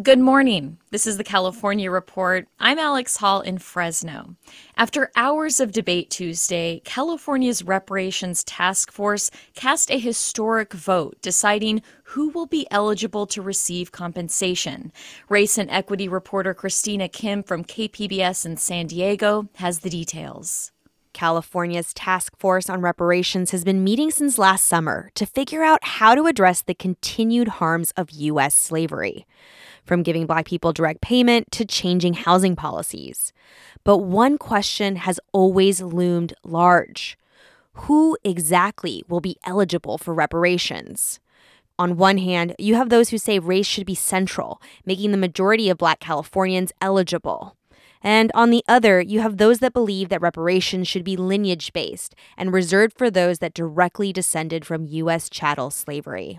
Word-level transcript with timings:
Good 0.00 0.20
morning. 0.20 0.78
This 0.92 1.06
is 1.06 1.18
the 1.18 1.24
California 1.24 1.90
Report. 1.90 2.46
I'm 2.58 2.78
Alex 2.78 3.18
Hall 3.18 3.40
in 3.42 3.58
Fresno. 3.58 4.36
After 4.76 5.10
hours 5.14 5.60
of 5.60 5.72
debate 5.72 6.08
Tuesday, 6.08 6.80
California's 6.84 7.64
Reparations 7.64 8.42
Task 8.44 8.90
Force 8.90 9.30
cast 9.54 9.90
a 9.90 9.98
historic 9.98 10.72
vote 10.72 11.18
deciding 11.20 11.82
who 12.04 12.30
will 12.30 12.46
be 12.46 12.66
eligible 12.70 13.26
to 13.26 13.42
receive 13.42 13.92
compensation. 13.92 14.90
Race 15.28 15.58
and 15.58 15.68
equity 15.70 16.08
reporter 16.08 16.54
Cristina 16.54 17.06
Kim 17.08 17.42
from 17.42 17.64
KPBS 17.64 18.46
in 18.46 18.56
San 18.56 18.86
Diego 18.86 19.48
has 19.56 19.80
the 19.80 19.90
details. 19.90 20.72
California's 21.12 21.92
Task 21.92 22.38
Force 22.38 22.70
on 22.70 22.80
Reparations 22.80 23.50
has 23.50 23.64
been 23.64 23.84
meeting 23.84 24.10
since 24.10 24.38
last 24.38 24.64
summer 24.64 25.10
to 25.16 25.26
figure 25.26 25.64
out 25.64 25.82
how 25.82 26.14
to 26.14 26.26
address 26.26 26.62
the 26.62 26.72
continued 26.72 27.48
harms 27.48 27.90
of 27.96 28.10
U.S. 28.12 28.54
slavery 28.54 29.26
from 29.84 30.02
giving 30.02 30.26
Black 30.26 30.46
people 30.46 30.72
direct 30.72 31.00
payment 31.00 31.50
to 31.52 31.64
changing 31.64 32.14
housing 32.14 32.56
policies. 32.56 33.32
But 33.84 33.98
one 33.98 34.38
question 34.38 34.96
has 34.96 35.20
always 35.32 35.80
loomed 35.80 36.34
large 36.44 37.16
Who 37.72 38.16
exactly 38.24 39.02
will 39.08 39.20
be 39.20 39.36
eligible 39.44 39.98
for 39.98 40.14
reparations? 40.14 41.20
On 41.78 41.96
one 41.96 42.18
hand, 42.18 42.54
you 42.58 42.74
have 42.74 42.90
those 42.90 43.08
who 43.08 43.16
say 43.16 43.38
race 43.38 43.66
should 43.66 43.86
be 43.86 43.94
central, 43.94 44.60
making 44.84 45.12
the 45.12 45.16
majority 45.16 45.70
of 45.70 45.78
Black 45.78 45.98
Californians 45.98 46.72
eligible. 46.82 47.56
And 48.02 48.30
on 48.34 48.50
the 48.50 48.64
other, 48.68 49.00
you 49.00 49.20
have 49.20 49.36
those 49.36 49.58
that 49.58 49.72
believe 49.72 50.08
that 50.08 50.20
reparations 50.20 50.88
should 50.88 51.04
be 51.04 51.16
lineage 51.16 51.72
based 51.72 52.14
and 52.36 52.52
reserved 52.52 52.96
for 52.96 53.10
those 53.10 53.38
that 53.38 53.54
directly 53.54 54.12
descended 54.12 54.64
from 54.64 54.86
U.S. 54.86 55.28
chattel 55.28 55.70
slavery. 55.70 56.38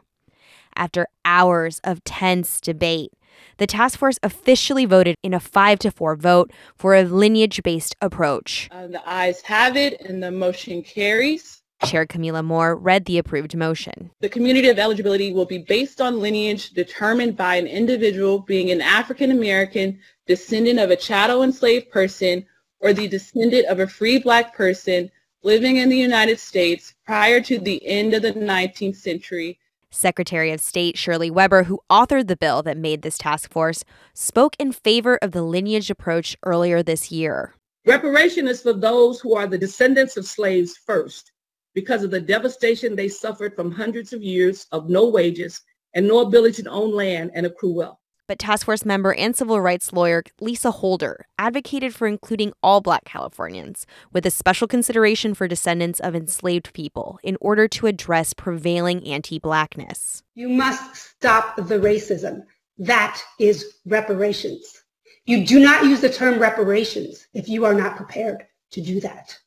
After 0.75 1.07
hours 1.25 1.79
of 1.83 2.03
tense 2.03 2.61
debate, 2.61 3.11
the 3.57 3.67
task 3.67 3.99
force 3.99 4.17
officially 4.23 4.85
voted 4.85 5.15
in 5.23 5.33
a 5.33 5.39
5 5.39 5.79
to 5.79 5.91
4 5.91 6.15
vote 6.15 6.51
for 6.75 6.95
a 6.95 7.03
lineage 7.03 7.61
based 7.63 7.95
approach. 8.01 8.69
Uh, 8.71 8.87
the 8.87 9.01
ayes 9.09 9.41
have 9.41 9.77
it 9.77 10.01
and 10.01 10.21
the 10.21 10.31
motion 10.31 10.81
carries. 10.81 11.61
Chair 11.85 12.05
Kamilah 12.05 12.45
Moore 12.45 12.75
read 12.75 13.05
the 13.05 13.17
approved 13.17 13.55
motion. 13.55 14.11
The 14.19 14.29
community 14.29 14.69
of 14.69 14.77
eligibility 14.77 15.33
will 15.33 15.45
be 15.45 15.57
based 15.57 15.99
on 15.99 16.19
lineage 16.19 16.71
determined 16.71 17.35
by 17.35 17.55
an 17.55 17.65
individual 17.65 18.39
being 18.39 18.69
an 18.69 18.81
African 18.81 19.31
American 19.31 19.99
descendant 20.27 20.79
of 20.79 20.91
a 20.91 20.95
chattel 20.95 21.43
enslaved 21.43 21.89
person 21.89 22.45
or 22.79 22.93
the 22.93 23.07
descendant 23.07 23.65
of 23.65 23.79
a 23.79 23.87
free 23.87 24.19
black 24.19 24.55
person 24.55 25.09
living 25.43 25.77
in 25.77 25.89
the 25.89 25.97
United 25.97 26.39
States 26.39 26.93
prior 27.05 27.41
to 27.41 27.59
the 27.59 27.85
end 27.85 28.13
of 28.13 28.21
the 28.21 28.33
19th 28.33 28.95
century 28.95 29.57
Secretary 29.91 30.51
of 30.51 30.59
State 30.59 30.97
Shirley 30.97 31.29
Weber, 31.29 31.63
who 31.63 31.79
authored 31.89 32.27
the 32.27 32.35
bill 32.35 32.63
that 32.63 32.77
made 32.77 33.01
this 33.01 33.17
task 33.17 33.51
force, 33.51 33.83
spoke 34.13 34.55
in 34.57 34.71
favor 34.71 35.19
of 35.21 35.31
the 35.31 35.43
lineage 35.43 35.91
approach 35.91 36.35
earlier 36.43 36.81
this 36.81 37.11
year. 37.11 37.53
Reparation 37.85 38.47
is 38.47 38.61
for 38.61 38.73
those 38.73 39.19
who 39.19 39.35
are 39.35 39.47
the 39.47 39.57
descendants 39.57 40.17
of 40.17 40.25
slaves 40.25 40.77
first, 40.85 41.31
because 41.73 42.03
of 42.03 42.11
the 42.11 42.19
devastation 42.19 42.95
they 42.95 43.07
suffered 43.07 43.55
from 43.55 43.71
hundreds 43.71 44.11
of 44.13 44.23
years 44.23 44.67
of 44.71 44.89
no 44.89 45.07
wages 45.07 45.61
and 45.93 46.07
no 46.07 46.19
ability 46.19 46.63
to 46.63 46.69
own 46.69 46.91
land 46.91 47.31
and 47.33 47.45
accrue 47.45 47.73
wealth 47.73 48.00
but 48.31 48.39
task 48.39 48.65
force 48.65 48.85
member 48.85 49.13
and 49.15 49.35
civil 49.35 49.59
rights 49.59 49.91
lawyer 49.91 50.23
Lisa 50.39 50.71
Holder 50.71 51.25
advocated 51.37 51.93
for 51.93 52.07
including 52.07 52.53
all 52.63 52.79
black 52.79 53.03
Californians 53.03 53.85
with 54.13 54.25
a 54.25 54.31
special 54.31 54.69
consideration 54.69 55.33
for 55.33 55.49
descendants 55.49 55.99
of 55.99 56.15
enslaved 56.15 56.71
people 56.71 57.19
in 57.23 57.35
order 57.41 57.67
to 57.67 57.87
address 57.87 58.33
prevailing 58.33 59.05
anti-blackness. 59.05 60.23
You 60.33 60.47
must 60.47 60.95
stop 60.95 61.57
the 61.57 61.77
racism. 61.77 62.43
That 62.77 63.21
is 63.37 63.65
reparations. 63.85 64.81
You 65.25 65.45
do 65.45 65.59
not 65.59 65.83
use 65.83 65.99
the 65.99 66.07
term 66.07 66.39
reparations 66.39 67.27
if 67.33 67.49
you 67.49 67.65
are 67.65 67.75
not 67.75 67.97
prepared 67.97 68.47
to 68.71 68.81
do 68.81 69.01
that. 69.01 69.37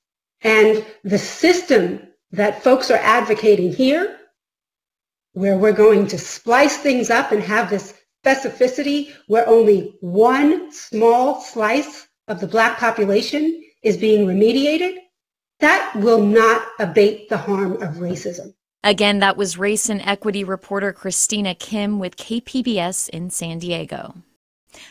And 0.42 0.84
the 1.04 1.18
system 1.18 2.06
that 2.32 2.62
folks 2.62 2.90
are 2.90 3.00
advocating 3.00 3.72
here, 3.72 4.18
where 5.32 5.56
we're 5.56 5.72
going 5.72 6.06
to 6.08 6.18
splice 6.18 6.76
things 6.76 7.08
up 7.08 7.32
and 7.32 7.42
have 7.42 7.70
this 7.70 7.94
specificity 8.24 9.12
where 9.26 9.48
only 9.48 9.94
one 10.00 10.72
small 10.72 11.40
slice 11.40 12.08
of 12.28 12.40
the 12.40 12.46
black 12.46 12.78
population 12.78 13.62
is 13.82 13.96
being 13.96 14.26
remediated, 14.26 14.96
that 15.60 15.94
will 15.96 16.22
not 16.22 16.66
abate 16.78 17.28
the 17.28 17.36
harm 17.36 17.74
of 17.82 17.96
racism. 17.96 18.54
Again, 18.82 19.20
that 19.20 19.36
was 19.36 19.58
race 19.58 19.88
and 19.88 20.02
equity 20.02 20.44
reporter 20.44 20.92
Cristina 20.92 21.54
Kim 21.54 21.98
with 21.98 22.16
KPBS 22.16 23.08
in 23.10 23.30
San 23.30 23.58
Diego. 23.58 24.14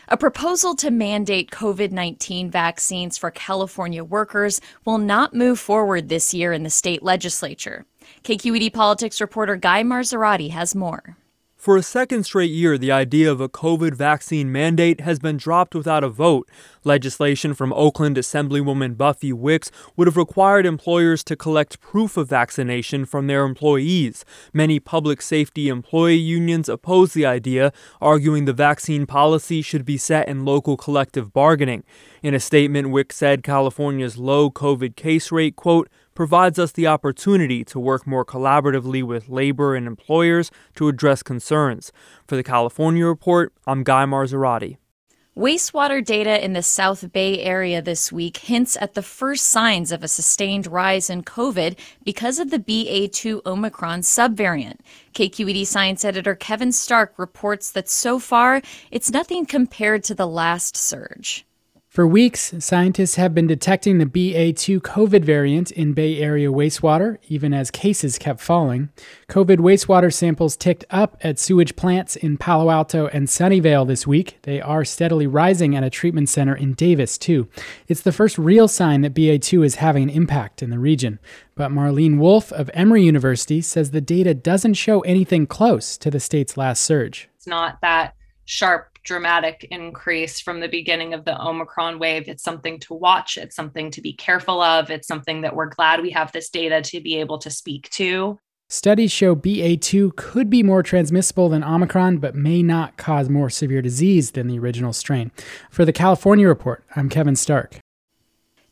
A 0.08 0.16
proposal 0.16 0.74
to 0.76 0.90
mandate 0.90 1.50
COVID 1.50 1.90
19 1.90 2.50
vaccines 2.50 3.18
for 3.18 3.30
California 3.30 4.02
workers 4.02 4.60
will 4.84 4.98
not 4.98 5.34
move 5.34 5.60
forward 5.60 6.08
this 6.08 6.32
year 6.32 6.52
in 6.52 6.62
the 6.62 6.70
state 6.70 7.02
legislature. 7.02 7.84
KQED 8.22 8.72
politics 8.72 9.20
reporter 9.20 9.56
Guy 9.56 9.82
Marzorati 9.82 10.50
has 10.50 10.74
more. 10.74 11.16
For 11.64 11.78
a 11.78 11.82
second 11.82 12.24
straight 12.24 12.50
year, 12.50 12.76
the 12.76 12.92
idea 12.92 13.32
of 13.32 13.40
a 13.40 13.48
COVID 13.48 13.94
vaccine 13.94 14.52
mandate 14.52 15.00
has 15.00 15.18
been 15.18 15.38
dropped 15.38 15.74
without 15.74 16.04
a 16.04 16.10
vote. 16.10 16.46
Legislation 16.84 17.54
from 17.54 17.72
Oakland 17.72 18.18
Assemblywoman 18.18 18.98
Buffy 18.98 19.32
Wicks 19.32 19.70
would 19.96 20.06
have 20.06 20.18
required 20.18 20.66
employers 20.66 21.24
to 21.24 21.36
collect 21.36 21.80
proof 21.80 22.18
of 22.18 22.28
vaccination 22.28 23.06
from 23.06 23.28
their 23.28 23.46
employees. 23.46 24.26
Many 24.52 24.78
public 24.78 25.22
safety 25.22 25.68
employee 25.68 26.16
unions 26.16 26.68
oppose 26.68 27.14
the 27.14 27.24
idea, 27.24 27.72
arguing 27.98 28.44
the 28.44 28.52
vaccine 28.52 29.06
policy 29.06 29.62
should 29.62 29.86
be 29.86 29.96
set 29.96 30.28
in 30.28 30.44
local 30.44 30.76
collective 30.76 31.32
bargaining. 31.32 31.82
In 32.22 32.34
a 32.34 32.40
statement, 32.40 32.90
Wicks 32.90 33.16
said 33.16 33.42
California's 33.42 34.18
low 34.18 34.50
COVID 34.50 34.96
case 34.96 35.32
rate, 35.32 35.56
quote, 35.56 35.88
provides 36.14 36.58
us 36.58 36.72
the 36.72 36.86
opportunity 36.86 37.64
to 37.64 37.78
work 37.80 38.06
more 38.06 38.24
collaboratively 38.24 39.02
with 39.02 39.28
labor 39.28 39.74
and 39.74 39.86
employers 39.86 40.50
to 40.76 40.88
address 40.88 41.22
concerns. 41.22 41.92
For 42.26 42.36
the 42.36 42.42
California 42.42 43.06
Report, 43.06 43.52
I'm 43.66 43.82
Guy 43.82 44.04
Marzorati. 44.04 44.76
Wastewater 45.36 46.04
data 46.04 46.44
in 46.44 46.52
the 46.52 46.62
South 46.62 47.12
Bay 47.12 47.40
area 47.40 47.82
this 47.82 48.12
week 48.12 48.36
hints 48.36 48.76
at 48.80 48.94
the 48.94 49.02
first 49.02 49.46
signs 49.46 49.90
of 49.90 50.04
a 50.04 50.08
sustained 50.08 50.68
rise 50.68 51.10
in 51.10 51.24
COVID 51.24 51.76
because 52.04 52.38
of 52.38 52.50
the 52.50 52.60
BA2 52.60 53.44
Omicron 53.44 54.02
subvariant. 54.02 54.78
KQED 55.12 55.66
science 55.66 56.04
editor 56.04 56.36
Kevin 56.36 56.70
Stark 56.70 57.14
reports 57.16 57.72
that 57.72 57.88
so 57.88 58.20
far, 58.20 58.62
it's 58.92 59.10
nothing 59.10 59.44
compared 59.44 60.04
to 60.04 60.14
the 60.14 60.28
last 60.28 60.76
surge. 60.76 61.44
For 61.94 62.08
weeks, 62.08 62.52
scientists 62.58 63.14
have 63.14 63.36
been 63.36 63.46
detecting 63.46 63.98
the 63.98 64.04
BA2 64.04 64.80
COVID 64.80 65.24
variant 65.24 65.70
in 65.70 65.92
Bay 65.92 66.18
Area 66.18 66.50
wastewater, 66.50 67.18
even 67.28 67.54
as 67.54 67.70
cases 67.70 68.18
kept 68.18 68.40
falling. 68.40 68.88
COVID 69.28 69.58
wastewater 69.58 70.12
samples 70.12 70.56
ticked 70.56 70.84
up 70.90 71.16
at 71.20 71.38
sewage 71.38 71.76
plants 71.76 72.16
in 72.16 72.36
Palo 72.36 72.68
Alto 72.68 73.06
and 73.06 73.28
Sunnyvale 73.28 73.86
this 73.86 74.08
week. 74.08 74.38
They 74.42 74.60
are 74.60 74.84
steadily 74.84 75.28
rising 75.28 75.76
at 75.76 75.84
a 75.84 75.88
treatment 75.88 76.28
center 76.28 76.56
in 76.56 76.74
Davis, 76.74 77.16
too. 77.16 77.48
It's 77.86 78.02
the 78.02 78.10
first 78.10 78.38
real 78.38 78.66
sign 78.66 79.02
that 79.02 79.14
BA2 79.14 79.64
is 79.64 79.76
having 79.76 80.02
an 80.02 80.10
impact 80.10 80.64
in 80.64 80.70
the 80.70 80.80
region. 80.80 81.20
But 81.54 81.70
Marlene 81.70 82.18
Wolfe 82.18 82.50
of 82.50 82.72
Emory 82.74 83.04
University 83.04 83.60
says 83.60 83.92
the 83.92 84.00
data 84.00 84.34
doesn't 84.34 84.74
show 84.74 85.02
anything 85.02 85.46
close 85.46 85.96
to 85.98 86.10
the 86.10 86.18
state's 86.18 86.56
last 86.56 86.82
surge. 86.82 87.28
It's 87.36 87.46
not 87.46 87.80
that 87.82 88.16
sharp 88.44 88.93
dramatic 89.04 89.68
increase 89.70 90.40
from 90.40 90.60
the 90.60 90.68
beginning 90.68 91.14
of 91.14 91.24
the 91.24 91.40
Omicron 91.40 91.98
wave. 91.98 92.28
It's 92.28 92.42
something 92.42 92.80
to 92.80 92.94
watch, 92.94 93.36
it's 93.36 93.54
something 93.54 93.90
to 93.92 94.00
be 94.00 94.12
careful 94.12 94.60
of, 94.60 94.90
it's 94.90 95.06
something 95.06 95.42
that 95.42 95.54
we're 95.54 95.68
glad 95.68 96.02
we 96.02 96.10
have 96.10 96.32
this 96.32 96.50
data 96.50 96.82
to 96.82 97.00
be 97.00 97.20
able 97.20 97.38
to 97.38 97.50
speak 97.50 97.88
to. 97.90 98.38
Studies 98.70 99.12
show 99.12 99.36
BA2 99.36 100.16
could 100.16 100.48
be 100.48 100.62
more 100.62 100.82
transmissible 100.82 101.50
than 101.50 101.62
Omicron, 101.62 102.16
but 102.16 102.34
may 102.34 102.62
not 102.62 102.96
cause 102.96 103.28
more 103.28 103.50
severe 103.50 103.82
disease 103.82 104.30
than 104.32 104.48
the 104.48 104.58
original 104.58 104.92
strain. 104.92 105.30
For 105.70 105.84
the 105.84 105.92
California 105.92 106.48
Report, 106.48 106.82
I'm 106.96 107.10
Kevin 107.10 107.36
Stark. 107.36 107.78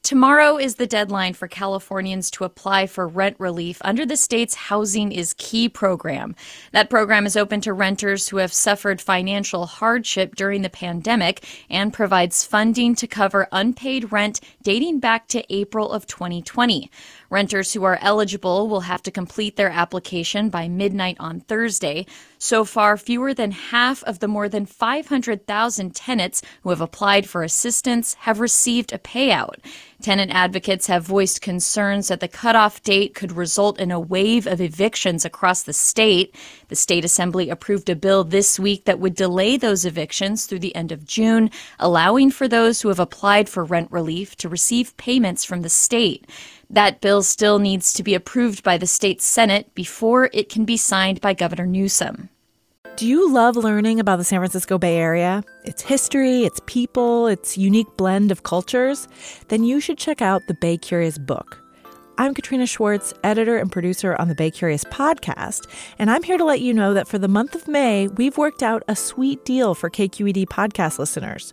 Tomorrow 0.02 0.56
is 0.56 0.74
the 0.74 0.86
deadline 0.88 1.32
for 1.32 1.46
Californians 1.46 2.28
to 2.32 2.42
apply 2.42 2.88
for 2.88 3.06
rent 3.06 3.36
relief 3.38 3.78
under 3.84 4.04
the 4.04 4.16
state's 4.16 4.56
Housing 4.56 5.12
is 5.12 5.32
Key 5.38 5.68
program. 5.68 6.34
That 6.72 6.90
program 6.90 7.24
is 7.24 7.36
open 7.36 7.60
to 7.60 7.72
renters 7.72 8.28
who 8.28 8.38
have 8.38 8.52
suffered 8.52 9.00
financial 9.00 9.64
hardship 9.66 10.34
during 10.34 10.62
the 10.62 10.70
pandemic 10.70 11.46
and 11.70 11.92
provides 11.92 12.44
funding 12.44 12.96
to 12.96 13.06
cover 13.06 13.46
unpaid 13.52 14.10
rent 14.10 14.40
dating 14.64 14.98
back 14.98 15.28
to 15.28 15.54
April 15.54 15.92
of 15.92 16.08
2020. 16.08 16.90
Renters 17.32 17.72
who 17.72 17.82
are 17.84 17.98
eligible 18.02 18.68
will 18.68 18.82
have 18.82 19.02
to 19.04 19.10
complete 19.10 19.56
their 19.56 19.70
application 19.70 20.50
by 20.50 20.68
midnight 20.68 21.16
on 21.18 21.40
Thursday. 21.40 22.04
So 22.36 22.62
far, 22.66 22.98
fewer 22.98 23.32
than 23.32 23.52
half 23.52 24.04
of 24.04 24.18
the 24.18 24.28
more 24.28 24.50
than 24.50 24.66
500,000 24.66 25.94
tenants 25.94 26.42
who 26.62 26.68
have 26.68 26.82
applied 26.82 27.26
for 27.26 27.42
assistance 27.42 28.12
have 28.20 28.38
received 28.38 28.92
a 28.92 28.98
payout. 28.98 29.64
Tenant 30.02 30.30
advocates 30.30 30.88
have 30.88 31.06
voiced 31.06 31.40
concerns 31.40 32.08
that 32.08 32.20
the 32.20 32.28
cutoff 32.28 32.82
date 32.82 33.14
could 33.14 33.32
result 33.32 33.80
in 33.80 33.90
a 33.90 34.00
wave 34.00 34.46
of 34.46 34.60
evictions 34.60 35.24
across 35.24 35.62
the 35.62 35.72
state. 35.72 36.34
The 36.68 36.76
state 36.76 37.04
assembly 37.04 37.48
approved 37.48 37.88
a 37.88 37.96
bill 37.96 38.24
this 38.24 38.58
week 38.58 38.84
that 38.84 38.98
would 38.98 39.14
delay 39.14 39.56
those 39.56 39.86
evictions 39.86 40.44
through 40.44 40.58
the 40.58 40.74
end 40.74 40.92
of 40.92 41.06
June, 41.06 41.50
allowing 41.78 42.30
for 42.30 42.46
those 42.46 42.82
who 42.82 42.88
have 42.88 43.00
applied 43.00 43.48
for 43.48 43.64
rent 43.64 43.90
relief 43.90 44.36
to 44.36 44.50
receive 44.50 44.94
payments 44.98 45.44
from 45.44 45.62
the 45.62 45.70
state. 45.70 46.26
That 46.72 47.02
bill 47.02 47.22
still 47.22 47.58
needs 47.58 47.92
to 47.92 48.02
be 48.02 48.14
approved 48.14 48.62
by 48.62 48.78
the 48.78 48.86
state 48.86 49.20
Senate 49.20 49.74
before 49.74 50.30
it 50.32 50.48
can 50.48 50.64
be 50.64 50.78
signed 50.78 51.20
by 51.20 51.34
Governor 51.34 51.66
Newsom. 51.66 52.30
Do 52.96 53.06
you 53.06 53.30
love 53.30 53.56
learning 53.56 54.00
about 54.00 54.16
the 54.16 54.24
San 54.24 54.40
Francisco 54.40 54.78
Bay 54.78 54.96
Area? 54.96 55.44
Its 55.64 55.82
history, 55.82 56.44
its 56.44 56.60
people, 56.64 57.26
its 57.26 57.58
unique 57.58 57.94
blend 57.98 58.30
of 58.30 58.42
cultures? 58.42 59.06
Then 59.48 59.64
you 59.64 59.80
should 59.80 59.98
check 59.98 60.22
out 60.22 60.40
the 60.48 60.54
Bay 60.54 60.78
Curious 60.78 61.18
book. 61.18 61.62
I'm 62.16 62.32
Katrina 62.32 62.66
Schwartz, 62.66 63.12
editor 63.22 63.58
and 63.58 63.70
producer 63.70 64.16
on 64.18 64.28
the 64.28 64.34
Bay 64.34 64.50
Curious 64.50 64.84
podcast, 64.84 65.66
and 65.98 66.10
I'm 66.10 66.22
here 66.22 66.38
to 66.38 66.44
let 66.44 66.60
you 66.60 66.72
know 66.72 66.94
that 66.94 67.08
for 67.08 67.18
the 67.18 67.28
month 67.28 67.54
of 67.54 67.68
May, 67.68 68.08
we've 68.08 68.38
worked 68.38 68.62
out 68.62 68.82
a 68.88 68.96
sweet 68.96 69.44
deal 69.44 69.74
for 69.74 69.90
KQED 69.90 70.46
podcast 70.46 70.98
listeners. 70.98 71.52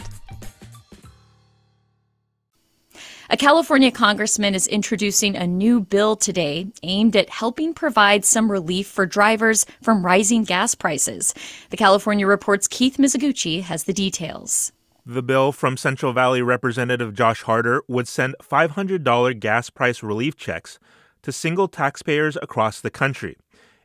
A 3.31 3.37
California 3.37 3.91
congressman 3.91 4.53
is 4.53 4.67
introducing 4.67 5.37
a 5.37 5.47
new 5.47 5.79
bill 5.79 6.17
today 6.17 6.67
aimed 6.83 7.15
at 7.15 7.29
helping 7.29 7.73
provide 7.73 8.25
some 8.25 8.51
relief 8.51 8.87
for 8.87 9.05
drivers 9.05 9.65
from 9.81 10.05
rising 10.05 10.43
gas 10.43 10.75
prices. 10.75 11.33
The 11.69 11.77
California 11.77 12.27
Report's 12.27 12.67
Keith 12.67 12.97
Mizuguchi 12.97 13.61
has 13.61 13.85
the 13.85 13.93
details. 13.93 14.73
The 15.05 15.23
bill 15.23 15.53
from 15.53 15.77
Central 15.77 16.11
Valley 16.11 16.41
Representative 16.41 17.13
Josh 17.13 17.43
Harder 17.43 17.83
would 17.87 18.09
send 18.09 18.35
$500 18.43 19.39
gas 19.39 19.69
price 19.69 20.03
relief 20.03 20.35
checks 20.35 20.77
to 21.21 21.31
single 21.31 21.69
taxpayers 21.69 22.37
across 22.41 22.81
the 22.81 22.91
country 22.91 23.37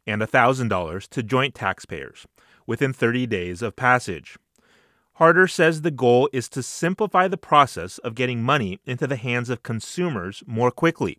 and 0.09 0.23
$1,000 0.23 1.09
to 1.09 1.23
joint 1.23 1.55
taxpayers 1.55 2.27
within 2.67 2.93
30 2.93 3.29
days 3.29 3.63
of 3.63 3.77
passage. 3.77 4.39
Harder 5.17 5.49
says 5.49 5.81
the 5.81 5.91
goal 5.91 6.29
is 6.31 6.47
to 6.51 6.63
simplify 6.63 7.27
the 7.27 7.39
process 7.39 7.97
of 7.99 8.15
getting 8.15 8.43
money 8.43 8.81
into 8.85 9.07
the 9.07 9.17
hands 9.17 9.49
of 9.49 9.63
consumers 9.63 10.43
more 10.47 10.71
quickly. 10.71 11.19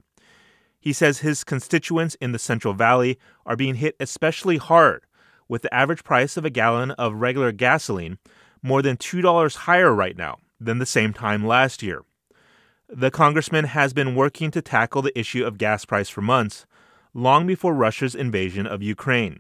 He 0.80 0.94
says 0.94 1.20
his 1.20 1.44
constituents 1.44 2.16
in 2.22 2.32
the 2.32 2.38
Central 2.38 2.76
Valley 2.76 3.18
are 3.44 3.56
being 3.56 3.76
hit 3.76 3.96
especially 4.00 4.58
hard, 4.58 5.08
with 5.48 5.64
the 5.64 5.74
average 5.74 6.04
price 6.04 6.38
of 6.38 6.46
a 6.46 6.52
gallon 6.52 6.92
of 6.92 7.16
regular 7.16 7.52
gasoline 7.52 8.20
more 8.62 8.84
than 8.84 8.98
$2 8.98 9.56
higher 9.56 9.92
right 9.92 10.16
now 10.16 10.38
than 10.60 10.78
the 10.78 10.86
same 10.86 11.12
time 11.12 11.44
last 11.44 11.82
year. 11.82 12.04
The 12.88 13.10
congressman 13.10 13.66
has 13.66 13.94
been 13.94 14.14
working 14.14 14.52
to 14.52 14.62
tackle 14.62 15.02
the 15.02 15.18
issue 15.18 15.44
of 15.44 15.58
gas 15.58 15.86
price 15.86 16.08
for 16.08 16.22
months, 16.22 16.68
long 17.16 17.48
before 17.48 17.74
Russia's 17.74 18.14
invasion 18.14 18.68
of 18.68 18.84
Ukraine. 18.84 19.40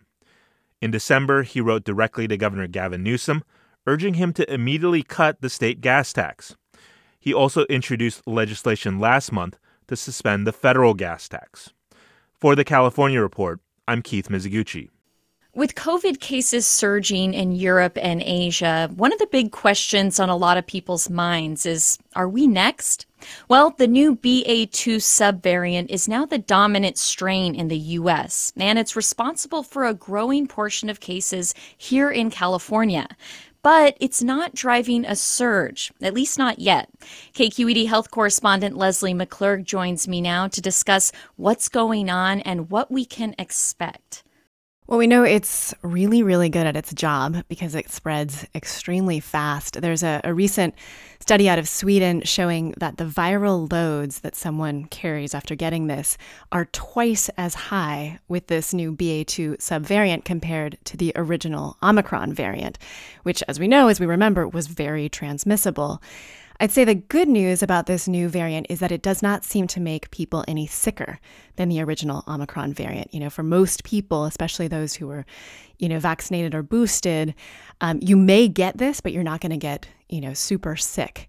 In 0.81 0.89
December, 0.89 1.43
he 1.43 1.61
wrote 1.61 1.83
directly 1.83 2.27
to 2.27 2.37
Governor 2.37 2.65
Gavin 2.65 3.03
Newsom 3.03 3.43
urging 3.87 4.15
him 4.15 4.33
to 4.33 4.53
immediately 4.53 5.01
cut 5.01 5.41
the 5.41 5.49
state 5.49 5.81
gas 5.81 6.13
tax. 6.13 6.55
He 7.19 7.33
also 7.33 7.65
introduced 7.65 8.27
legislation 8.27 8.99
last 8.99 9.31
month 9.31 9.57
to 9.87 9.95
suspend 9.95 10.45
the 10.45 10.51
federal 10.51 10.93
gas 10.93 11.27
tax. 11.27 11.73
For 12.35 12.55
the 12.55 12.65
California 12.65 13.21
Report, 13.21 13.59
I'm 13.87 14.01
Keith 14.01 14.27
Mizuguchi. 14.27 14.89
With 15.55 15.73
COVID 15.73 16.19
cases 16.19 16.67
surging 16.67 17.33
in 17.33 17.51
Europe 17.51 17.97
and 17.99 18.21
Asia, 18.21 18.91
one 18.95 19.11
of 19.11 19.17
the 19.17 19.25
big 19.25 19.51
questions 19.51 20.19
on 20.19 20.29
a 20.29 20.35
lot 20.35 20.57
of 20.57 20.67
people's 20.67 21.09
minds 21.09 21.65
is 21.65 21.97
are 22.15 22.29
we 22.29 22.45
next? 22.45 23.07
Well, 23.49 23.71
the 23.71 23.87
new 23.87 24.15
BA2 24.15 24.97
subvariant 24.97 25.89
is 25.89 26.07
now 26.07 26.27
the 26.27 26.37
dominant 26.37 26.99
strain 26.99 27.55
in 27.55 27.69
the 27.69 27.77
US, 27.77 28.53
and 28.55 28.77
it's 28.77 28.95
responsible 28.95 29.63
for 29.63 29.85
a 29.85 29.95
growing 29.95 30.45
portion 30.45 30.91
of 30.91 30.99
cases 30.99 31.55
here 31.75 32.11
in 32.11 32.29
California 32.29 33.07
but 33.67 33.97
it's 33.99 34.23
not 34.23 34.55
driving 34.55 35.03
a 35.03 35.13
surge, 35.13 35.91
at 36.01 36.13
least 36.13 36.37
not 36.37 36.57
yet. 36.57 36.89
KQED 37.33 37.85
health 37.89 38.09
correspondent 38.09 38.77
Lesley 38.77 39.13
McClurg 39.13 39.65
joins 39.65 40.07
me 40.07 40.21
now 40.21 40.47
to 40.47 40.61
discuss 40.61 41.11
what's 41.35 41.67
going 41.67 42.09
on 42.09 42.39
and 42.39 42.69
what 42.69 42.89
we 42.89 43.03
can 43.03 43.35
expect. 43.37 44.23
Well, 44.87 44.99
we 44.99 45.07
know 45.07 45.23
it's 45.23 45.73
really, 45.81 46.23
really 46.23 46.47
good 46.47 46.65
at 46.65 46.77
its 46.77 46.93
job 46.93 47.43
because 47.49 47.75
it 47.75 47.89
spreads 47.89 48.47
extremely 48.55 49.19
fast. 49.19 49.81
There's 49.81 50.01
a, 50.01 50.21
a, 50.23 50.33
recent 50.33 50.75
study 51.19 51.49
out 51.49 51.59
of 51.59 51.67
Sweden 51.67 52.21
showing 52.21 52.73
that 52.77 52.95
the 52.95 53.03
viral 53.03 53.69
loads 53.69 54.21
that 54.21 54.33
someone 54.33 54.85
carries 54.85 55.35
after 55.35 55.55
getting 55.55 55.87
this 55.87 56.17
are 56.53 56.69
twice 56.71 57.27
as 57.37 57.53
high 57.53 58.19
with 58.29 58.47
this 58.47 58.73
new 58.73 58.95
BA2 58.95 59.57
subvariant 59.57 60.23
compared 60.23 60.77
to 60.85 60.95
the 60.95 61.11
original 61.17 61.75
Omicron 61.83 62.31
variant, 62.31 62.79
which, 63.23 63.43
as 63.49 63.59
we 63.59 63.67
know, 63.67 63.89
as 63.89 63.99
we 63.99 64.05
remember, 64.05 64.47
was 64.47 64.67
very 64.67 65.09
transmissible. 65.09 66.01
I'd 66.59 66.71
say 66.71 66.83
the 66.83 66.95
good 66.95 67.27
news 67.27 67.61
about 67.61 67.85
this 67.85 68.07
new 68.07 68.29
variant 68.29 68.67
is 68.69 68.79
that 68.79 68.91
it 68.91 69.01
does 69.01 69.21
not 69.21 69.43
seem 69.43 69.67
to 69.67 69.79
make 69.79 70.09
people 70.11 70.43
any 70.47 70.65
sicker 70.65 71.19
than 71.55 71.69
the 71.69 71.81
original 71.81 72.23
Omicron 72.27 72.73
variant. 72.73 73.13
You 73.13 73.19
know, 73.19 73.29
for 73.29 73.43
most 73.43 73.83
people, 73.83 74.25
especially 74.25 74.67
those 74.67 74.95
who 74.95 75.07
were, 75.07 75.25
you 75.77 75.87
know, 75.87 75.99
vaccinated 75.99 76.55
or 76.55 76.63
boosted, 76.63 77.35
um, 77.81 77.99
you 78.01 78.17
may 78.17 78.47
get 78.47 78.77
this, 78.77 79.01
but 79.01 79.11
you're 79.11 79.23
not 79.23 79.41
going 79.41 79.51
to 79.51 79.57
get, 79.57 79.87
you 80.09 80.19
know, 80.19 80.33
super 80.33 80.75
sick. 80.75 81.27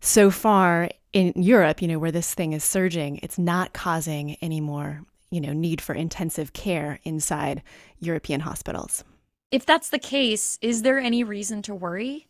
So 0.00 0.30
far 0.30 0.88
in 1.12 1.32
Europe, 1.36 1.82
you 1.82 1.88
know, 1.88 1.98
where 1.98 2.12
this 2.12 2.32
thing 2.32 2.52
is 2.54 2.64
surging, 2.64 3.18
it's 3.22 3.38
not 3.38 3.74
causing 3.74 4.36
any 4.36 4.60
more, 4.60 5.02
you 5.30 5.40
know, 5.40 5.52
need 5.52 5.82
for 5.82 5.94
intensive 5.94 6.54
care 6.54 7.00
inside 7.04 7.62
European 7.98 8.40
hospitals. 8.40 9.04
If 9.50 9.66
that's 9.66 9.90
the 9.90 9.98
case, 9.98 10.58
is 10.62 10.82
there 10.82 10.98
any 10.98 11.24
reason 11.24 11.60
to 11.62 11.74
worry? 11.74 12.28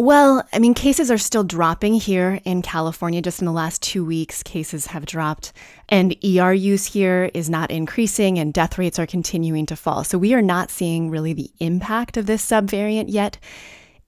Well, 0.00 0.48
I 0.50 0.60
mean, 0.60 0.72
cases 0.72 1.10
are 1.10 1.18
still 1.18 1.44
dropping 1.44 1.92
here 1.92 2.40
in 2.46 2.62
California. 2.62 3.20
Just 3.20 3.40
in 3.40 3.44
the 3.44 3.52
last 3.52 3.82
two 3.82 4.02
weeks, 4.02 4.42
cases 4.42 4.86
have 4.86 5.04
dropped, 5.04 5.52
and 5.90 6.16
ER 6.24 6.54
use 6.54 6.86
here 6.86 7.30
is 7.34 7.50
not 7.50 7.70
increasing, 7.70 8.38
and 8.38 8.50
death 8.50 8.78
rates 8.78 8.98
are 8.98 9.06
continuing 9.06 9.66
to 9.66 9.76
fall. 9.76 10.02
So 10.02 10.16
we 10.16 10.32
are 10.32 10.40
not 10.40 10.70
seeing 10.70 11.10
really 11.10 11.34
the 11.34 11.50
impact 11.60 12.16
of 12.16 12.24
this 12.24 12.42
subvariant 12.42 13.06
yet. 13.08 13.36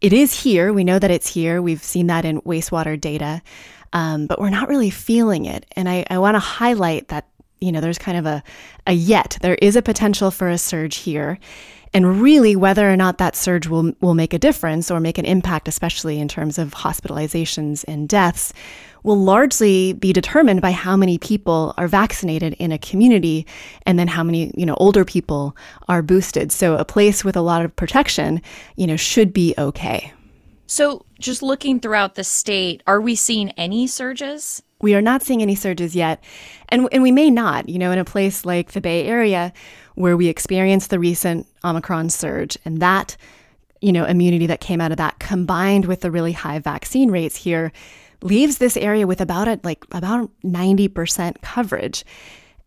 It 0.00 0.14
is 0.14 0.44
here. 0.44 0.72
We 0.72 0.82
know 0.82 0.98
that 0.98 1.10
it's 1.10 1.28
here. 1.28 1.60
We've 1.60 1.84
seen 1.84 2.06
that 2.06 2.24
in 2.24 2.40
wastewater 2.40 2.98
data, 2.98 3.42
um, 3.92 4.26
but 4.26 4.40
we're 4.40 4.48
not 4.48 4.70
really 4.70 4.88
feeling 4.88 5.44
it. 5.44 5.66
And 5.76 5.90
I, 5.90 6.06
I 6.08 6.16
want 6.20 6.36
to 6.36 6.40
highlight 6.40 7.08
that 7.08 7.28
you 7.60 7.70
know 7.70 7.82
there's 7.82 7.98
kind 7.98 8.16
of 8.16 8.24
a 8.24 8.42
a 8.86 8.94
yet. 8.94 9.36
There 9.42 9.56
is 9.56 9.76
a 9.76 9.82
potential 9.82 10.30
for 10.30 10.48
a 10.48 10.56
surge 10.56 10.96
here. 10.96 11.38
And 11.94 12.22
really, 12.22 12.56
whether 12.56 12.90
or 12.90 12.96
not 12.96 13.18
that 13.18 13.36
surge 13.36 13.66
will, 13.66 13.92
will 14.00 14.14
make 14.14 14.32
a 14.32 14.38
difference 14.38 14.90
or 14.90 14.98
make 14.98 15.18
an 15.18 15.26
impact, 15.26 15.68
especially 15.68 16.18
in 16.18 16.26
terms 16.26 16.58
of 16.58 16.72
hospitalizations 16.72 17.84
and 17.86 18.08
deaths, 18.08 18.54
will 19.02 19.18
largely 19.18 19.92
be 19.92 20.12
determined 20.12 20.62
by 20.62 20.70
how 20.70 20.96
many 20.96 21.18
people 21.18 21.74
are 21.76 21.88
vaccinated 21.88 22.54
in 22.54 22.72
a 22.72 22.78
community 22.78 23.46
and 23.84 23.98
then 23.98 24.08
how 24.08 24.22
many, 24.22 24.52
you 24.56 24.64
know, 24.64 24.76
older 24.78 25.04
people 25.04 25.56
are 25.88 26.02
boosted. 26.02 26.50
So 26.50 26.76
a 26.76 26.84
place 26.84 27.24
with 27.24 27.36
a 27.36 27.40
lot 27.40 27.64
of 27.64 27.74
protection, 27.76 28.40
you 28.76 28.86
know, 28.86 28.96
should 28.96 29.32
be 29.32 29.54
okay. 29.58 30.12
So 30.66 31.04
just 31.18 31.42
looking 31.42 31.80
throughout 31.80 32.14
the 32.14 32.24
state, 32.24 32.82
are 32.86 33.00
we 33.00 33.14
seeing 33.14 33.50
any 33.50 33.86
surges? 33.86 34.62
We 34.82 34.94
are 34.94 35.00
not 35.00 35.22
seeing 35.22 35.40
any 35.40 35.54
surges 35.54 35.96
yet. 35.96 36.22
And, 36.68 36.88
and 36.92 37.02
we 37.02 37.10
may 37.10 37.30
not, 37.30 37.68
you 37.68 37.78
know, 37.78 37.90
in 37.90 37.98
a 37.98 38.04
place 38.04 38.44
like 38.44 38.72
the 38.72 38.80
Bay 38.80 39.06
Area, 39.06 39.52
where 39.94 40.16
we 40.16 40.28
experienced 40.28 40.90
the 40.90 40.98
recent 40.98 41.46
Omicron 41.64 42.10
surge 42.10 42.58
and 42.64 42.80
that, 42.80 43.16
you 43.80 43.92
know, 43.92 44.04
immunity 44.04 44.46
that 44.46 44.60
came 44.60 44.80
out 44.80 44.90
of 44.90 44.98
that 44.98 45.18
combined 45.18 45.86
with 45.86 46.00
the 46.00 46.10
really 46.10 46.32
high 46.32 46.58
vaccine 46.58 47.10
rates 47.10 47.36
here 47.36 47.72
leaves 48.22 48.58
this 48.58 48.76
area 48.76 49.06
with 49.06 49.20
about 49.20 49.48
a, 49.48 49.60
like 49.64 49.84
about 49.92 50.30
90% 50.44 51.42
coverage. 51.42 52.04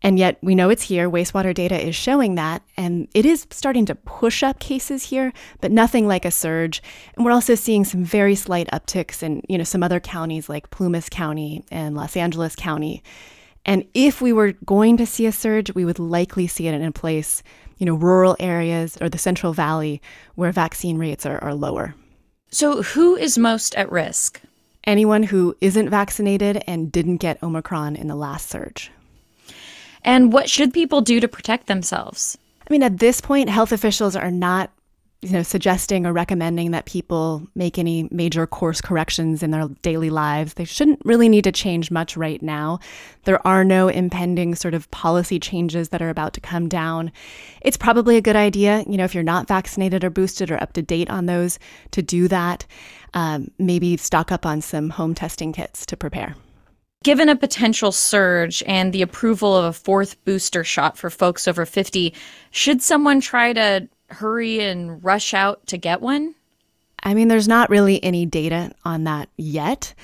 And 0.02 0.18
yet 0.18 0.38
we 0.42 0.54
know 0.54 0.68
it's 0.70 0.84
here. 0.84 1.10
Wastewater 1.10 1.54
data 1.54 1.80
is 1.80 1.96
showing 1.96 2.34
that. 2.34 2.62
And 2.76 3.08
it 3.14 3.24
is 3.24 3.46
starting 3.50 3.86
to 3.86 3.94
push 3.94 4.42
up 4.42 4.58
cases 4.58 5.04
here, 5.04 5.32
but 5.60 5.72
nothing 5.72 6.06
like 6.06 6.24
a 6.24 6.30
surge. 6.30 6.82
And 7.16 7.24
we're 7.24 7.32
also 7.32 7.54
seeing 7.54 7.84
some 7.84 8.04
very 8.04 8.34
slight 8.34 8.68
upticks 8.70 9.22
in, 9.22 9.42
you 9.48 9.58
know, 9.58 9.64
some 9.64 9.82
other 9.82 10.00
counties 10.00 10.48
like 10.48 10.70
Plumas 10.70 11.08
County 11.08 11.64
and 11.70 11.96
Los 11.96 12.16
Angeles 12.16 12.54
County. 12.54 13.02
And 13.64 13.84
if 13.94 14.20
we 14.20 14.32
were 14.32 14.52
going 14.64 14.96
to 14.98 15.06
see 15.06 15.26
a 15.26 15.32
surge, 15.32 15.74
we 15.74 15.84
would 15.84 15.98
likely 15.98 16.46
see 16.46 16.68
it 16.68 16.74
in 16.74 16.84
a 16.84 16.92
place, 16.92 17.42
you 17.78 17.86
know, 17.86 17.94
rural 17.94 18.36
areas 18.38 18.96
or 19.00 19.08
the 19.08 19.18
Central 19.18 19.52
Valley 19.52 20.00
where 20.36 20.52
vaccine 20.52 20.98
rates 20.98 21.26
are, 21.26 21.42
are 21.42 21.54
lower. 21.54 21.94
So, 22.48 22.82
who 22.82 23.16
is 23.16 23.36
most 23.36 23.74
at 23.74 23.90
risk? 23.90 24.40
Anyone 24.84 25.24
who 25.24 25.56
isn't 25.60 25.90
vaccinated 25.90 26.62
and 26.68 26.92
didn't 26.92 27.16
get 27.16 27.42
Omicron 27.42 27.96
in 27.96 28.06
the 28.06 28.14
last 28.14 28.48
surge. 28.48 28.92
And 30.06 30.32
what 30.32 30.48
should 30.48 30.72
people 30.72 31.00
do 31.00 31.20
to 31.20 31.28
protect 31.28 31.66
themselves? 31.66 32.38
I 32.68 32.72
mean, 32.72 32.82
at 32.82 32.98
this 32.98 33.20
point, 33.20 33.50
health 33.50 33.72
officials 33.72 34.16
are 34.16 34.30
not 34.30 34.70
you 35.22 35.30
know, 35.30 35.42
suggesting 35.42 36.06
or 36.06 36.12
recommending 36.12 36.70
that 36.70 36.84
people 36.84 37.46
make 37.54 37.78
any 37.78 38.08
major 38.12 38.46
course 38.46 38.80
corrections 38.80 39.42
in 39.42 39.50
their 39.50 39.66
daily 39.82 40.10
lives. 40.10 40.54
They 40.54 40.64
shouldn't 40.64 41.00
really 41.04 41.28
need 41.28 41.44
to 41.44 41.52
change 41.52 41.90
much 41.90 42.16
right 42.16 42.40
now. 42.42 42.78
There 43.24 43.44
are 43.46 43.64
no 43.64 43.88
impending 43.88 44.54
sort 44.54 44.74
of 44.74 44.90
policy 44.90 45.40
changes 45.40 45.88
that 45.88 46.02
are 46.02 46.10
about 46.10 46.34
to 46.34 46.40
come 46.40 46.68
down. 46.68 47.10
It's 47.62 47.76
probably 47.76 48.16
a 48.16 48.20
good 48.20 48.36
idea, 48.36 48.84
you 48.86 48.96
know, 48.96 49.04
if 49.04 49.14
you're 49.14 49.24
not 49.24 49.48
vaccinated 49.48 50.04
or 50.04 50.10
boosted 50.10 50.50
or 50.50 50.62
up 50.62 50.74
to 50.74 50.82
date 50.82 51.10
on 51.10 51.26
those, 51.26 51.58
to 51.92 52.02
do 52.02 52.28
that. 52.28 52.66
Um, 53.14 53.50
maybe 53.58 53.96
stock 53.96 54.30
up 54.30 54.44
on 54.44 54.60
some 54.60 54.90
home 54.90 55.14
testing 55.14 55.52
kits 55.52 55.86
to 55.86 55.96
prepare. 55.96 56.36
Given 57.06 57.28
a 57.28 57.36
potential 57.36 57.92
surge 57.92 58.64
and 58.66 58.92
the 58.92 59.00
approval 59.00 59.56
of 59.56 59.64
a 59.64 59.72
fourth 59.72 60.24
booster 60.24 60.64
shot 60.64 60.98
for 60.98 61.08
folks 61.08 61.46
over 61.46 61.64
50, 61.64 62.12
should 62.50 62.82
someone 62.82 63.20
try 63.20 63.52
to 63.52 63.88
hurry 64.10 64.58
and 64.58 65.04
rush 65.04 65.32
out 65.32 65.64
to 65.68 65.78
get 65.78 66.00
one? 66.00 66.34
I 67.04 67.14
mean, 67.14 67.28
there's 67.28 67.46
not 67.46 67.70
really 67.70 68.02
any 68.02 68.26
data 68.26 68.72
on 68.84 69.04
that 69.04 69.28
yet. 69.36 69.94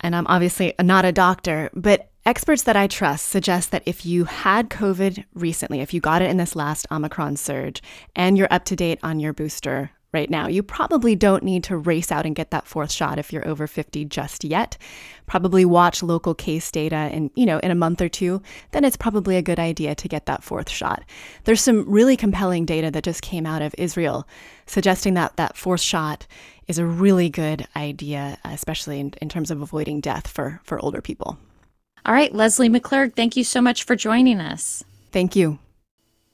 And 0.00 0.16
I'm 0.16 0.26
obviously 0.26 0.74
not 0.82 1.04
a 1.04 1.12
doctor, 1.12 1.70
but 1.72 2.10
experts 2.26 2.64
that 2.64 2.74
I 2.74 2.88
trust 2.88 3.28
suggest 3.28 3.70
that 3.70 3.84
if 3.86 4.04
you 4.04 4.24
had 4.24 4.70
COVID 4.70 5.24
recently, 5.34 5.78
if 5.82 5.94
you 5.94 6.00
got 6.00 6.20
it 6.20 6.30
in 6.30 6.36
this 6.36 6.56
last 6.56 6.84
Omicron 6.90 7.36
surge, 7.36 7.80
and 8.16 8.36
you're 8.36 8.52
up 8.52 8.64
to 8.64 8.74
date 8.74 8.98
on 9.04 9.20
your 9.20 9.32
booster 9.32 9.92
right 10.12 10.28
now. 10.28 10.48
You 10.48 10.62
probably 10.62 11.14
don't 11.14 11.42
need 11.42 11.64
to 11.64 11.76
race 11.76 12.10
out 12.10 12.26
and 12.26 12.34
get 12.34 12.50
that 12.50 12.66
fourth 12.66 12.90
shot 12.90 13.18
if 13.18 13.32
you're 13.32 13.46
over 13.46 13.66
50 13.66 14.04
just 14.06 14.44
yet. 14.44 14.76
Probably 15.26 15.64
watch 15.64 16.02
local 16.02 16.34
case 16.34 16.70
data 16.70 16.96
and, 16.96 17.30
you 17.34 17.46
know, 17.46 17.58
in 17.58 17.70
a 17.70 17.76
month 17.76 18.00
or 18.00 18.08
two, 18.08 18.42
then 18.72 18.84
it's 18.84 18.96
probably 18.96 19.36
a 19.36 19.42
good 19.42 19.60
idea 19.60 19.94
to 19.94 20.08
get 20.08 20.26
that 20.26 20.42
fourth 20.42 20.68
shot. 20.68 21.04
There's 21.44 21.60
some 21.60 21.88
really 21.88 22.16
compelling 22.16 22.64
data 22.64 22.90
that 22.90 23.04
just 23.04 23.22
came 23.22 23.46
out 23.46 23.62
of 23.62 23.74
Israel 23.78 24.26
suggesting 24.66 25.14
that 25.14 25.36
that 25.36 25.56
fourth 25.56 25.80
shot 25.80 26.26
is 26.66 26.78
a 26.78 26.86
really 26.86 27.28
good 27.28 27.66
idea, 27.76 28.38
especially 28.44 29.00
in, 29.00 29.12
in 29.20 29.28
terms 29.28 29.50
of 29.50 29.60
avoiding 29.62 30.00
death 30.00 30.26
for, 30.26 30.60
for 30.64 30.78
older 30.80 31.00
people. 31.00 31.38
All 32.06 32.14
right, 32.14 32.34
Lesley 32.34 32.68
McClurg, 32.68 33.14
thank 33.14 33.36
you 33.36 33.44
so 33.44 33.60
much 33.60 33.84
for 33.84 33.94
joining 33.94 34.40
us. 34.40 34.82
Thank 35.12 35.36
you. 35.36 35.58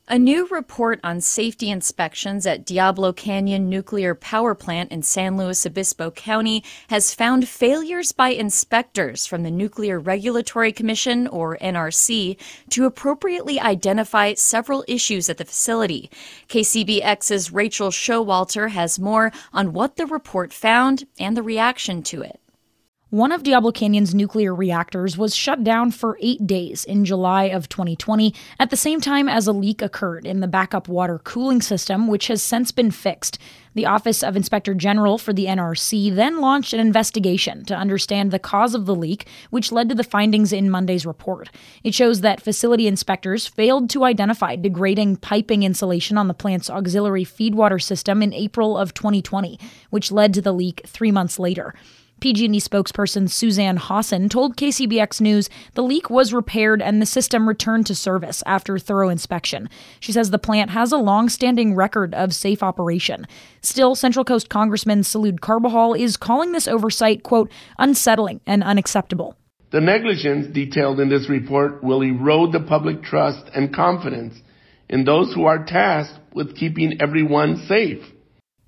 A 0.08 0.20
new 0.20 0.46
report 0.46 1.00
on 1.02 1.20
safety 1.20 1.68
inspections 1.68 2.46
at 2.46 2.64
Diablo 2.64 3.12
Canyon 3.12 3.68
Nuclear 3.68 4.14
Power 4.14 4.54
Plant 4.54 4.92
in 4.92 5.02
San 5.02 5.36
Luis 5.36 5.66
Obispo 5.66 6.12
County 6.12 6.62
has 6.90 7.12
found 7.12 7.48
failures 7.48 8.12
by 8.12 8.28
inspectors 8.28 9.26
from 9.26 9.42
the 9.42 9.50
Nuclear 9.50 9.98
Regulatory 9.98 10.70
Commission, 10.70 11.26
or 11.26 11.58
NRC, 11.60 12.38
to 12.70 12.84
appropriately 12.84 13.58
identify 13.58 14.34
several 14.34 14.84
issues 14.86 15.28
at 15.28 15.38
the 15.38 15.44
facility. 15.44 16.08
KCBX's 16.48 17.50
Rachel 17.50 17.90
Showalter 17.90 18.70
has 18.70 19.00
more 19.00 19.32
on 19.52 19.72
what 19.72 19.96
the 19.96 20.06
report 20.06 20.52
found 20.52 21.04
and 21.18 21.36
the 21.36 21.42
reaction 21.42 22.04
to 22.04 22.22
it. 22.22 22.40
One 23.16 23.32
of 23.32 23.44
Diablo 23.44 23.72
Canyon's 23.72 24.14
nuclear 24.14 24.54
reactors 24.54 25.16
was 25.16 25.34
shut 25.34 25.64
down 25.64 25.90
for 25.90 26.18
eight 26.20 26.46
days 26.46 26.84
in 26.84 27.06
July 27.06 27.44
of 27.44 27.66
2020, 27.66 28.34
at 28.60 28.68
the 28.68 28.76
same 28.76 29.00
time 29.00 29.26
as 29.26 29.46
a 29.46 29.54
leak 29.54 29.80
occurred 29.80 30.26
in 30.26 30.40
the 30.40 30.46
backup 30.46 30.86
water 30.86 31.18
cooling 31.20 31.62
system, 31.62 32.08
which 32.08 32.26
has 32.26 32.42
since 32.42 32.72
been 32.72 32.90
fixed. 32.90 33.38
The 33.72 33.86
Office 33.86 34.22
of 34.22 34.36
Inspector 34.36 34.74
General 34.74 35.16
for 35.16 35.32
the 35.32 35.46
NRC 35.46 36.14
then 36.14 36.42
launched 36.42 36.74
an 36.74 36.80
investigation 36.80 37.64
to 37.64 37.74
understand 37.74 38.32
the 38.32 38.38
cause 38.38 38.74
of 38.74 38.84
the 38.84 38.94
leak, 38.94 39.26
which 39.48 39.72
led 39.72 39.88
to 39.88 39.94
the 39.94 40.04
findings 40.04 40.52
in 40.52 40.68
Monday's 40.68 41.06
report. 41.06 41.48
It 41.82 41.94
shows 41.94 42.20
that 42.20 42.42
facility 42.42 42.86
inspectors 42.86 43.46
failed 43.46 43.88
to 43.90 44.04
identify 44.04 44.56
degrading 44.56 45.16
piping 45.16 45.62
insulation 45.62 46.18
on 46.18 46.28
the 46.28 46.34
plant's 46.34 46.68
auxiliary 46.68 47.24
feedwater 47.24 47.80
system 47.80 48.22
in 48.22 48.34
April 48.34 48.76
of 48.76 48.92
2020, 48.92 49.58
which 49.88 50.12
led 50.12 50.34
to 50.34 50.42
the 50.42 50.52
leak 50.52 50.82
three 50.84 51.10
months 51.10 51.38
later. 51.38 51.72
PG&E 52.20 52.60
spokesperson 52.60 53.28
Suzanne 53.28 53.76
Hosn 53.76 54.30
told 54.30 54.56
KCBX 54.56 55.20
News 55.20 55.50
the 55.74 55.82
leak 55.82 56.08
was 56.08 56.32
repaired 56.32 56.80
and 56.80 57.00
the 57.00 57.06
system 57.06 57.46
returned 57.46 57.86
to 57.86 57.94
service 57.94 58.42
after 58.46 58.78
thorough 58.78 59.10
inspection. 59.10 59.68
She 60.00 60.12
says 60.12 60.30
the 60.30 60.38
plant 60.38 60.70
has 60.70 60.92
a 60.92 60.96
long-standing 60.96 61.74
record 61.74 62.14
of 62.14 62.34
safe 62.34 62.62
operation. 62.62 63.26
Still, 63.60 63.94
Central 63.94 64.24
Coast 64.24 64.48
Congressman 64.48 65.02
Salud 65.02 65.40
Carbajal 65.40 65.94
is 65.94 66.16
calling 66.16 66.52
this 66.52 66.66
oversight, 66.66 67.22
quote, 67.22 67.50
unsettling 67.78 68.40
and 68.46 68.64
unacceptable. 68.64 69.36
The 69.70 69.80
negligence 69.80 70.46
detailed 70.46 71.00
in 71.00 71.10
this 71.10 71.28
report 71.28 71.84
will 71.84 72.02
erode 72.02 72.52
the 72.52 72.60
public 72.60 73.02
trust 73.02 73.50
and 73.54 73.74
confidence 73.74 74.40
in 74.88 75.04
those 75.04 75.34
who 75.34 75.44
are 75.44 75.64
tasked 75.64 76.18
with 76.32 76.56
keeping 76.56 77.00
everyone 77.00 77.56
safe. 77.66 77.98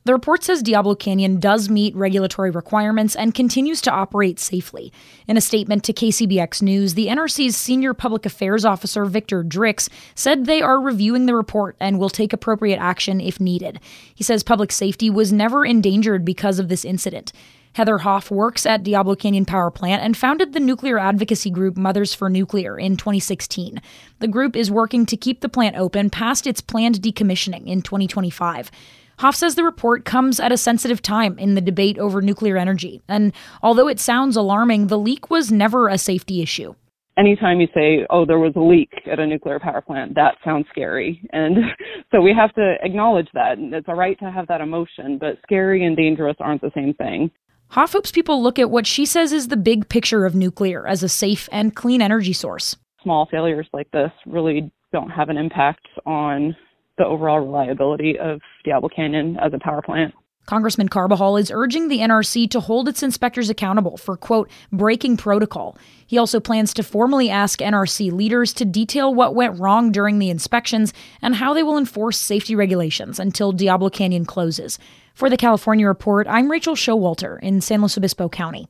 The 0.09 0.15
report 0.15 0.43
says 0.43 0.63
Diablo 0.63 0.95
Canyon 0.95 1.39
does 1.39 1.69
meet 1.69 1.95
regulatory 1.95 2.51
requirements 2.51 3.15
and 3.15 3.35
continues 3.35 3.83
to 3.83 3.91
operate 3.91 4.41
safely. 4.41 4.91
In 5.27 5.37
a 5.37 5.43
statement 5.43 5.85
to 5.85 5.93
KCBX 5.93 6.63
News, 6.63 6.95
the 6.95 7.09
NRC's 7.09 7.59
senior 7.59 7.93
public 7.93 8.25
affairs 8.25 8.65
officer, 8.65 9.05
Victor 9.05 9.45
Dricks, 9.45 9.91
said 10.15 10.47
they 10.47 10.63
are 10.63 10.81
reviewing 10.81 11.27
the 11.27 11.35
report 11.35 11.77
and 11.79 11.99
will 11.99 12.09
take 12.09 12.33
appropriate 12.33 12.79
action 12.79 13.21
if 13.21 13.39
needed. 13.39 13.81
He 14.15 14.25
says 14.25 14.43
public 14.43 14.73
safety 14.73 15.11
was 15.11 15.31
never 15.31 15.67
endangered 15.67 16.25
because 16.25 16.59
of 16.59 16.71
this 16.71 16.87
incident. 16.87 17.31
Heather 17.75 17.99
Hoff 17.99 18.31
works 18.31 18.65
at 18.65 18.83
Diablo 18.83 19.15
Canyon 19.15 19.45
Power 19.45 19.71
Plant 19.71 20.03
and 20.03 20.17
founded 20.17 20.55
the 20.55 20.59
nuclear 20.59 20.99
advocacy 20.99 21.51
group 21.51 21.77
Mothers 21.77 22.15
for 22.15 22.31
Nuclear 22.31 22.79
in 22.79 22.97
2016. 22.97 23.83
The 24.21 24.29
group 24.29 24.57
is 24.57 24.71
working 24.71 25.05
to 25.05 25.19
keep 25.19 25.43
the 25.43 25.51
plant 25.51 25.77
open 25.77 26.09
past 26.09 26.47
its 26.47 26.63
planned 26.63 27.03
decommissioning 27.03 27.67
in 27.67 27.83
2025. 27.83 28.71
Hoff 29.19 29.35
says 29.35 29.57
the 29.57 29.65
report 29.65 30.05
comes 30.05 30.39
at 30.39 30.53
a 30.53 30.57
sensitive 30.57 31.03
time 31.03 31.39
in 31.39 31.55
the 31.55 31.61
debate 31.61 31.99
over 31.99 32.23
nuclear 32.23 32.57
energy. 32.57 33.03
And 33.09 33.33
although 33.63 33.89
it 33.89 33.99
sounds 33.99 34.37
alarming, 34.37 34.87
the 34.87 34.99
leak 34.99 35.29
was 35.29 35.51
never 35.51 35.89
a 35.89 35.99
safety 35.99 36.41
issue. 36.41 36.75
Anytime 37.17 37.61
you 37.61 37.67
say, 37.75 38.07
oh, 38.11 38.25
there 38.25 38.39
was 38.39 38.53
a 38.55 38.61
leak 38.61 38.93
at 39.11 39.19
a 39.19 39.27
nuclear 39.27 39.59
power 39.59 39.81
plant, 39.81 40.15
that 40.15 40.37
sounds 40.45 40.67
scary. 40.71 41.21
And 41.33 41.57
so 42.13 42.21
we 42.21 42.33
have 42.33 42.55
to 42.55 42.77
acknowledge 42.81 43.29
that. 43.35 43.59
And 43.59 43.75
it's 43.75 43.89
all 43.89 43.97
right 43.97 44.17
to 44.21 44.31
have 44.31 44.47
that 44.47 44.61
emotion, 44.61 45.19
but 45.19 45.39
scary 45.43 45.85
and 45.85 45.97
dangerous 45.97 46.37
aren't 46.39 46.61
the 46.61 46.71
same 46.77 46.95
thing. 46.95 47.33
Hoff 47.71 47.93
hopes 47.93 48.13
people 48.13 48.41
look 48.41 48.61
at 48.61 48.71
what 48.71 48.87
she 48.87 49.05
says 49.05 49.33
is 49.33 49.49
the 49.49 49.57
big 49.57 49.89
picture 49.89 50.27
of 50.27 50.37
nuclear 50.37 50.87
as 50.87 51.03
a 51.03 51.09
safe 51.09 51.49
and 51.51 51.75
clean 51.75 52.01
energy 52.01 52.33
source. 52.33 52.77
Small 53.03 53.27
failures 53.29 53.67
like 53.73 53.91
this 53.91 54.13
really 54.27 54.71
don't 54.93 55.11
have 55.11 55.29
an 55.29 55.37
impact 55.37 55.87
on 56.07 56.57
the 56.99 57.07
overall 57.07 57.41
reliability 57.41 58.19
of 58.19 58.41
Diablo 58.65 58.89
Canyon 58.89 59.39
as 59.41 59.53
a 59.55 59.59
power 59.59 59.83
plant. 59.83 60.15
Congressman 60.49 60.89
Carbajal 60.89 61.37
is 61.37 61.51
urging 61.51 61.89
the 61.89 61.99
NRC 61.99 62.51
to 62.51 62.61
hold 62.61 62.89
its 62.89 63.03
inspectors 63.03 63.51
accountable 63.51 63.99
for, 63.99 64.17
quote, 64.17 64.51
breaking 64.73 65.19
protocol. 65.19 65.77
He 66.07 66.17
also 66.17 66.41
plans 66.41 66.73
to 66.73 66.83
formally 66.83 67.29
ask 67.29 67.59
NRC 67.59 68.11
leaders 68.11 68.55
to 68.55 68.65
detail 68.65 69.15
what 69.15 69.35
went 69.35 69.61
wrong 69.61 69.93
during 69.93 70.19
the 70.19 70.31
inspections 70.31 70.95
and 71.21 71.35
how 71.35 71.53
they 71.53 71.63
will 71.63 71.77
enforce 71.77 72.17
safety 72.17 72.55
regulations 72.55 73.21
until 73.21 73.53
Diablo 73.53 73.91
Canyon 73.91 74.25
closes. 74.25 74.79
For 75.13 75.29
the 75.29 75.37
California 75.37 75.87
Report, 75.87 76.27
I'm 76.27 76.51
Rachel 76.51 76.75
Showalter 76.75 77.39
in 77.43 77.61
San 77.61 77.83
Luis 77.83 77.99
Obispo 77.99 78.31
County. 78.31 78.69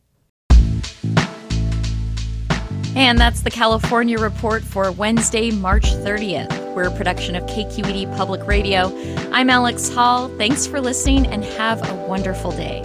And 2.97 3.21
that's 3.21 3.43
the 3.43 3.53
California 3.53 4.19
Report 4.19 4.65
for 4.65 4.91
Wednesday, 4.91 5.53
March 5.53 5.85
30th. 5.85 6.58
We're 6.75 6.89
a 6.89 6.97
production 6.97 7.35
of 7.35 7.45
KQED 7.45 8.17
Public 8.17 8.47
Radio. 8.47 8.93
I'm 9.33 9.51
Alex 9.51 9.89
Hall. 9.89 10.29
Thanks 10.39 10.67
for 10.67 10.81
listening 10.81 11.27
and 11.27 11.45
have 11.45 11.89
a 11.91 11.95
wonderful 12.07 12.53
day. 12.53 12.83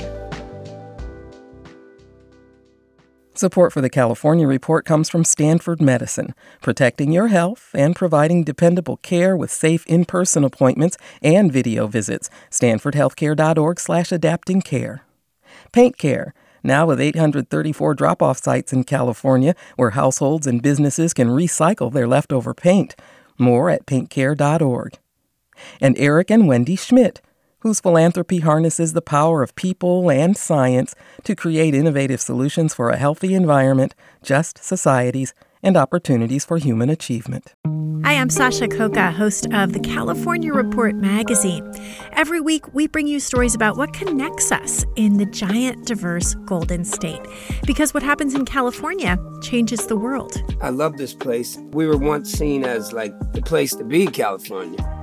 Support 3.35 3.73
for 3.73 3.81
the 3.81 3.89
California 3.89 4.47
Report 4.47 4.85
comes 4.85 5.09
from 5.09 5.23
Stanford 5.23 5.81
Medicine, 5.81 6.33
protecting 6.61 7.11
your 7.11 7.27
health 7.27 7.71
and 7.73 7.95
providing 7.95 8.43
dependable 8.43 8.97
care 8.97 9.35
with 9.35 9.51
safe 9.51 9.85
in-person 9.87 10.43
appointments 10.43 10.97
and 11.21 11.51
video 11.51 11.87
visits. 11.87 12.29
StanfordHealthcare.org 12.51 13.79
slash 13.79 14.11
adapting 14.11 14.61
care. 14.61 15.03
Paint 15.71 15.97
Care 15.97 16.33
now 16.63 16.85
with 16.85 17.01
834 17.01 17.93
drop 17.93 18.21
off 18.21 18.37
sites 18.41 18.71
in 18.71 18.85
California 18.85 19.53
where 19.75 19.91
households 19.91 20.47
and 20.47 20.61
businesses 20.61 21.13
can 21.13 21.27
recycle 21.27 21.91
their 21.91 22.07
leftover 22.07 22.53
paint. 22.53 22.95
More 23.43 23.69
at 23.69 23.85
paintcare.org. 23.85 24.97
And 25.81 25.97
Eric 25.97 26.31
and 26.31 26.47
Wendy 26.47 26.77
Schmidt, 26.77 27.21
whose 27.59 27.81
philanthropy 27.81 28.39
harnesses 28.39 28.93
the 28.93 29.01
power 29.01 29.43
of 29.43 29.53
people 29.55 30.09
and 30.09 30.37
science 30.37 30.95
to 31.25 31.35
create 31.35 31.75
innovative 31.75 32.21
solutions 32.21 32.73
for 32.73 32.89
a 32.89 32.97
healthy 32.97 33.33
environment, 33.33 33.95
just 34.21 34.63
societies, 34.63 35.33
and 35.63 35.77
opportunities 35.77 36.45
for 36.45 36.57
human 36.57 36.89
achievement. 36.89 37.55
Hi, 38.03 38.15
I'm 38.15 38.29
Sasha 38.29 38.67
Khokha, 38.67 39.13
host 39.13 39.47
of 39.53 39.71
the 39.71 39.79
California 39.79 40.53
Report 40.53 40.93
magazine. 40.95 41.73
Every 42.11 42.41
week, 42.41 42.73
we 42.73 42.85
bring 42.85 43.07
you 43.07 43.21
stories 43.21 43.55
about 43.55 43.77
what 43.77 43.93
connects 43.93 44.51
us 44.51 44.85
in 44.97 45.17
the 45.17 45.25
giant, 45.25 45.85
diverse 45.85 46.35
Golden 46.45 46.83
State. 46.83 47.21
Because 47.65 47.93
what 47.93 48.03
happens 48.03 48.35
in 48.35 48.43
California 48.43 49.17
changes 49.41 49.87
the 49.87 49.95
world. 49.95 50.35
I 50.61 50.69
love 50.69 50.97
this 50.97 51.13
place. 51.13 51.57
We 51.71 51.87
were 51.87 51.97
once 51.97 52.31
seen 52.31 52.65
as 52.65 52.91
like 52.91 53.13
the 53.31 53.41
place 53.41 53.73
to 53.75 53.85
be, 53.85 54.05
California 54.07 55.02